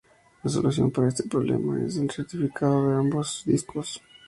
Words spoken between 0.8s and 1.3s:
para este